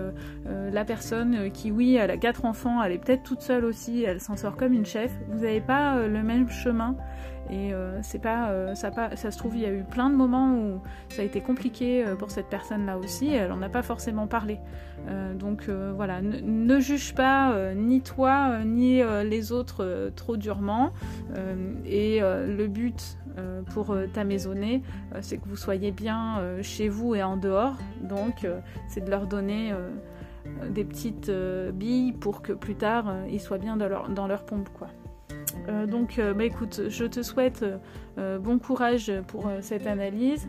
la 0.45 0.85
personne 0.85 1.51
qui, 1.51 1.71
oui, 1.71 1.95
elle 1.95 2.11
a 2.11 2.17
quatre 2.17 2.45
enfants, 2.45 2.83
elle 2.83 2.91
est 2.91 2.97
peut-être 2.97 3.23
toute 3.23 3.41
seule 3.41 3.65
aussi, 3.65 4.03
elle 4.03 4.19
s'en 4.19 4.35
sort 4.35 4.57
comme 4.57 4.73
une 4.73 4.85
chef. 4.85 5.11
Vous 5.29 5.39
n'avez 5.39 5.61
pas 5.61 6.07
le 6.07 6.23
même 6.23 6.49
chemin 6.49 6.95
et 7.49 7.73
euh, 7.73 7.99
c'est 8.01 8.21
pas, 8.21 8.49
euh, 8.49 8.73
ça, 8.75 8.91
pas, 8.91 9.15
ça 9.15 9.31
se 9.31 9.37
trouve, 9.37 9.55
il 9.55 9.61
y 9.61 9.65
a 9.65 9.71
eu 9.71 9.83
plein 9.83 10.09
de 10.09 10.15
moments 10.15 10.55
où 10.55 10.81
ça 11.09 11.21
a 11.21 11.25
été 11.25 11.41
compliqué 11.41 12.05
euh, 12.05 12.15
pour 12.15 12.31
cette 12.31 12.47
personne-là 12.47 12.97
aussi. 12.97 13.33
Elle 13.33 13.51
en 13.51 13.61
a 13.61 13.69
pas 13.69 13.83
forcément 13.83 14.27
parlé. 14.27 14.59
donc 15.35 15.69
voilà, 15.69 16.21
ne, 16.21 16.79
juge 16.79 17.13
pas 17.13 17.73
ni 17.75 18.01
toi 18.01 18.63
ni 18.63 19.01
les 19.25 19.51
autres 19.51 20.11
trop 20.15 20.37
durement. 20.37 20.93
et 21.85 22.21
le 22.21 22.67
but 22.67 23.17
pour 23.73 23.95
ta 24.13 24.23
maisonnée, 24.23 24.81
c'est 25.21 25.37
que 25.37 25.47
vous 25.47 25.57
soyez 25.57 25.91
bien 25.91 26.41
chez 26.61 26.87
vous 26.87 27.15
et 27.15 27.23
en 27.23 27.37
dehors. 27.37 27.77
Donc 28.01 28.47
c'est 28.87 29.03
de 29.03 29.09
leur 29.09 29.27
donner 29.27 29.73
des 30.69 30.85
petites 30.85 31.31
billes 31.73 32.13
pour 32.13 32.41
que 32.41 32.53
plus 32.53 32.75
tard 32.75 33.13
ils 33.29 33.41
soient 33.41 33.57
bien 33.57 33.75
dans 33.75 33.89
leur, 33.89 34.09
dans 34.09 34.27
leur 34.27 34.45
pompe 34.45 34.69
quoi. 34.69 34.87
Donc, 35.87 36.19
bah, 36.35 36.43
écoute, 36.43 36.83
je 36.87 37.05
te 37.05 37.21
souhaite 37.21 37.65
bon 38.17 38.59
courage 38.59 39.11
pour 39.27 39.49
cette 39.61 39.87
analyse. 39.87 40.47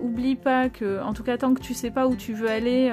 oublie 0.00 0.36
pas 0.36 0.68
que, 0.68 1.02
en 1.02 1.12
tout 1.12 1.22
cas, 1.22 1.38
tant 1.38 1.54
que 1.54 1.60
tu 1.60 1.74
sais 1.74 1.90
pas 1.90 2.06
où 2.06 2.16
tu 2.16 2.32
veux 2.32 2.48
aller, 2.48 2.92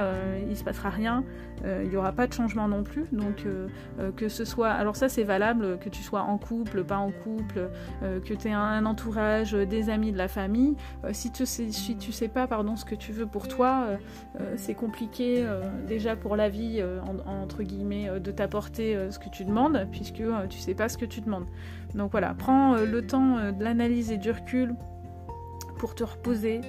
il 0.50 0.57
se 0.57 0.63
passera 0.63 0.89
rien. 0.89 1.24
Euh, 1.65 1.81
il 1.83 1.89
n'y 1.89 1.95
aura 1.95 2.12
pas 2.12 2.27
de 2.27 2.33
changement 2.33 2.67
non 2.67 2.83
plus. 2.83 3.05
Donc 3.12 3.43
euh, 3.45 3.67
euh, 4.00 4.12
que 4.12 4.29
ce 4.29 4.45
soit, 4.45 4.69
alors 4.69 4.95
ça 4.95 5.10
c'est 5.10 5.24
valable, 5.24 5.77
que 5.79 5.89
tu 5.89 6.01
sois 6.01 6.21
en 6.21 6.38
couple, 6.38 6.83
pas 6.83 6.98
en 6.98 7.12
couple, 7.12 7.69
que 8.01 8.33
tu 8.33 8.48
aies 8.48 8.53
un, 8.53 8.86
entourage, 8.86 9.53
des 9.53 9.89
amis, 9.89 10.12
de 10.12 10.17
la 10.17 10.27
famille. 10.27 10.75
si 11.12 11.31
tu 11.31 11.45
sais, 11.45 11.69
sais 11.71 12.27
pas, 12.27 12.48
pardon, 12.48 12.75
ce 12.75 12.86
que 12.86 12.95
tu 12.95 13.12
veux 13.12 13.25
pour 13.25 13.48
toi, 13.48 13.88
c'est 14.55 14.74
compliqué 14.74 15.45
déjà 15.88 16.15
pour 16.15 16.36
la 16.36 16.50
vie 16.50 16.83
entre 17.25 17.63
guillemets 17.63 18.19
de 18.19 18.31
t'apporter 18.31 18.98
ce 19.10 19.19
que 19.19 19.29
tu 19.29 19.45
demandes, 19.45 19.88
puisque 19.91 20.24
tu 20.50 20.60
sais 20.60 20.74
pas 20.74 20.89
ce 20.89 20.98
que 20.98 21.05
tu 21.05 21.21
demandes. 21.21 21.30
Donc 21.95 22.11
voilà, 22.11 22.33
prends 22.38 22.75
le 22.75 23.05
temps 23.05 23.51
de 23.51 23.63
l'analyse 23.63 24.11
et 24.11 24.17
du 24.17 24.31
recul 24.31 24.75
pour 25.81 25.95
te 25.95 26.03
reposer, 26.03 26.61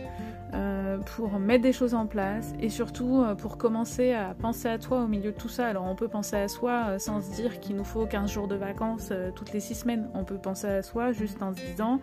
euh, 0.54 0.96
pour 1.16 1.38
mettre 1.38 1.62
des 1.62 1.72
choses 1.74 1.92
en 1.92 2.06
place 2.06 2.54
et 2.60 2.70
surtout 2.70 3.20
euh, 3.20 3.34
pour 3.34 3.58
commencer 3.58 4.14
à 4.14 4.32
penser 4.32 4.68
à 4.68 4.78
toi 4.78 5.02
au 5.02 5.06
milieu 5.06 5.32
de 5.32 5.36
tout 5.36 5.50
ça. 5.50 5.66
Alors 5.66 5.84
on 5.84 5.94
peut 5.94 6.08
penser 6.08 6.36
à 6.36 6.48
soi 6.48 6.86
euh, 6.88 6.98
sans 6.98 7.20
se 7.20 7.34
dire 7.34 7.60
qu'il 7.60 7.76
nous 7.76 7.84
faut 7.84 8.06
15 8.06 8.30
jours 8.30 8.48
de 8.48 8.54
vacances 8.54 9.12
toutes 9.34 9.52
les 9.52 9.60
6 9.60 9.74
semaines. 9.74 10.08
On 10.14 10.24
peut 10.24 10.38
penser 10.38 10.66
à 10.66 10.82
soi 10.82 11.12
juste 11.12 11.42
en 11.42 11.54
se 11.54 11.60
disant 11.60 12.00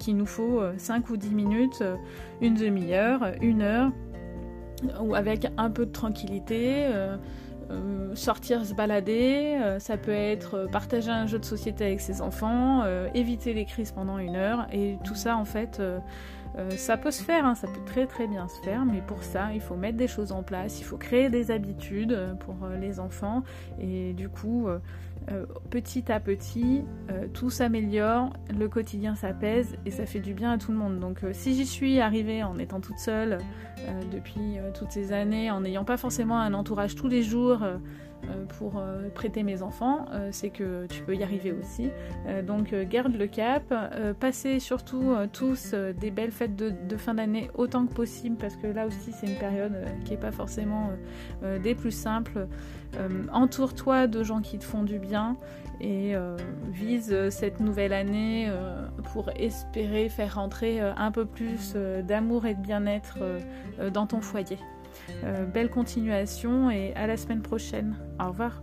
qu'il 0.00 0.16
nous 0.16 0.26
faut 0.26 0.60
5 0.76 1.08
ou 1.10 1.16
10 1.16 1.30
minutes, 1.30 1.84
une 2.40 2.54
demi-heure, 2.54 3.32
une 3.40 3.62
heure, 3.62 3.92
ou 5.00 5.14
avec 5.14 5.46
un 5.56 5.70
peu 5.70 5.86
de 5.86 5.92
tranquillité. 5.92 6.88
Sortir 8.14 8.64
se 8.64 8.74
balader, 8.74 9.58
ça 9.78 9.96
peut 9.96 10.10
être 10.10 10.68
partager 10.72 11.10
un 11.10 11.26
jeu 11.26 11.38
de 11.38 11.44
société 11.44 11.84
avec 11.84 12.00
ses 12.00 12.20
enfants, 12.20 12.84
éviter 13.14 13.52
les 13.52 13.64
crises 13.64 13.92
pendant 13.92 14.18
une 14.18 14.36
heure, 14.36 14.66
et 14.72 14.98
tout 15.04 15.14
ça 15.14 15.36
en 15.36 15.44
fait, 15.44 15.80
euh, 16.60 16.70
ça 16.76 16.96
peut 16.96 17.10
se 17.10 17.22
faire, 17.22 17.46
hein, 17.46 17.54
ça 17.54 17.66
peut 17.66 17.84
très 17.86 18.06
très 18.06 18.26
bien 18.26 18.48
se 18.48 18.60
faire, 18.60 18.84
mais 18.84 19.00
pour 19.00 19.22
ça, 19.22 19.52
il 19.54 19.60
faut 19.60 19.76
mettre 19.76 19.96
des 19.96 20.08
choses 20.08 20.32
en 20.32 20.42
place, 20.42 20.80
il 20.80 20.84
faut 20.84 20.98
créer 20.98 21.30
des 21.30 21.50
habitudes 21.50 22.12
euh, 22.12 22.34
pour 22.34 22.56
euh, 22.64 22.76
les 22.76 23.00
enfants, 23.00 23.42
et 23.80 24.12
du 24.12 24.28
coup, 24.28 24.68
petit 25.70 26.10
à 26.10 26.18
petit, 26.18 26.82
tout 27.34 27.50
s'améliore, 27.50 28.32
le 28.58 28.68
quotidien 28.68 29.14
s'apaise, 29.14 29.76
et 29.86 29.90
ça 29.90 30.04
fait 30.04 30.18
du 30.18 30.34
bien 30.34 30.52
à 30.52 30.58
tout 30.58 30.72
le 30.72 30.78
monde. 30.78 30.98
Donc 30.98 31.20
si 31.32 31.54
j'y 31.54 31.66
suis 31.66 32.00
arrivée 32.00 32.42
en 32.42 32.58
étant 32.58 32.80
toute 32.80 32.98
seule 32.98 33.38
depuis 34.10 34.58
toutes 34.74 34.90
ces 34.90 35.12
années, 35.12 35.50
en 35.50 35.60
n'ayant 35.60 35.84
pas 35.84 35.96
forcément 35.96 36.40
un 36.40 36.52
entourage 36.52 36.96
tous 36.96 37.06
les 37.06 37.22
jours, 37.22 37.62
pour 38.58 38.78
euh, 38.78 39.08
prêter 39.14 39.42
mes 39.42 39.62
enfants, 39.62 40.06
euh, 40.12 40.28
c'est 40.32 40.50
que 40.50 40.86
tu 40.86 41.02
peux 41.02 41.14
y 41.14 41.22
arriver 41.22 41.52
aussi. 41.52 41.90
donc 42.46 42.74
garde 42.74 43.14
le 43.16 43.26
cap, 43.26 43.74
passez 44.18 44.60
surtout 44.60 45.14
tous 45.32 45.74
des 45.74 46.10
belles 46.10 46.30
fêtes 46.30 46.56
de, 46.56 46.96
fin 46.96 47.14
d'année 47.14 47.50
autant 47.54 47.86
que 47.86 47.92
possible 47.92 48.36
parce 48.36 48.56
que 48.56 48.66
là 48.66 48.86
aussi 48.86 49.12
c'est 49.12 49.26
une 49.26 49.38
période 49.38 49.72
qui 50.04 50.12
n'est 50.12 50.20
pas 50.20 50.32
forcément 50.32 50.90
des 51.62 51.74
plus 51.74 51.90
simples. 51.90 52.46
Entoure-toi 53.32 54.06
de 54.06 54.22
gens 54.22 54.40
qui 54.40 54.58
te 54.58 54.64
font 54.64 54.82
du 54.82 54.98
bien 54.98 55.36
et 55.80 56.14
vise 56.72 57.30
cette 57.30 57.60
nouvelle 57.60 57.92
année 57.92 58.50
pour 59.12 59.30
espérer 59.36 60.08
faire 60.08 60.34
rentrer 60.34 60.80
un 60.80 61.10
peu 61.10 61.24
plus 61.24 61.74
d'amour 62.06 62.46
et 62.46 62.54
de 62.54 62.60
bien-être 62.60 63.18
dans 63.92 64.06
ton 64.06 64.20
foyer. 64.20 64.58
Euh, 65.24 65.46
belle 65.46 65.70
continuation 65.70 66.70
et 66.70 66.94
à 66.94 67.06
la 67.06 67.16
semaine 67.16 67.42
prochaine. 67.42 67.96
Au 68.18 68.28
revoir. 68.28 68.62